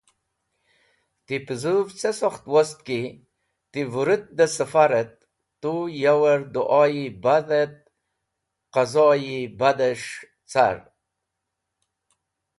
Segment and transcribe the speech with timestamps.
[1.25, 2.99] Ti pũzũv ce sokht wost ki
[3.71, 5.13] ti vũrũt dẽ safar et
[5.61, 7.75] tu yower du’o-e bad et
[8.73, 10.09] qazo-e baydes̃h
[10.51, 10.77] car.